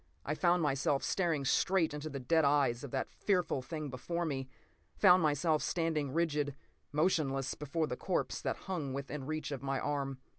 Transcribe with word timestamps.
I 0.25 0.33
found 0.33 0.63
myself 0.63 1.03
staring 1.03 1.45
straight 1.45 1.93
into 1.93 2.09
the 2.09 2.19
dead 2.19 2.43
eyes 2.43 2.83
of 2.83 2.89
that 2.89 3.11
fearful 3.11 3.61
thing 3.61 3.91
before 3.91 4.25
me, 4.25 4.49
found 4.95 5.21
myself 5.21 5.61
standing 5.61 6.11
rigid, 6.11 6.55
motionless, 6.91 7.53
before 7.53 7.85
the 7.85 7.95
corpse 7.97 8.41
that 8.41 8.57
hung 8.65 8.93
within 8.93 9.27
reach 9.27 9.51
of 9.51 9.61
my 9.61 9.79
arm. 9.79 10.17